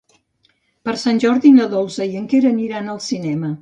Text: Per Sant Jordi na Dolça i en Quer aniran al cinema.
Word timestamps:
Per 0.89 0.95
Sant 1.03 1.21
Jordi 1.25 1.53
na 1.59 1.69
Dolça 1.77 2.11
i 2.15 2.19
en 2.23 2.29
Quer 2.35 2.45
aniran 2.57 2.95
al 2.97 3.09
cinema. 3.15 3.59